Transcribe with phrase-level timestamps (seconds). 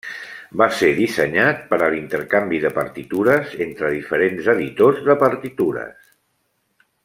[0.59, 6.13] Va ser dissenyat per a l'intercanvi de partitures entre diferents editors de partitures.